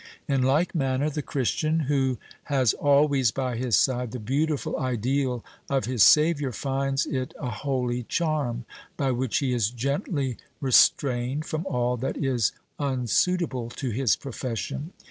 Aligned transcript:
In 0.27 0.41
like 0.41 0.73
manner 0.73 1.11
the 1.11 1.21
Christian, 1.21 1.81
who 1.81 2.17
has 2.45 2.73
always 2.73 3.29
by 3.29 3.55
his 3.55 3.75
side 3.75 4.09
the 4.13 4.19
beautiful 4.19 4.79
ideal 4.79 5.45
of 5.69 5.85
his 5.85 6.01
Savior, 6.01 6.51
finds 6.51 7.05
it 7.05 7.35
a 7.39 7.51
holy 7.51 8.01
charm, 8.01 8.65
by 8.97 9.11
which 9.11 9.37
he 9.37 9.53
is 9.53 9.69
gently 9.69 10.37
restrained 10.59 11.45
from 11.45 11.67
all 11.67 11.97
that 11.97 12.17
is 12.17 12.51
unsuitable 12.79 13.69
to 13.75 13.91
his 13.91 14.15
profession. 14.15 14.91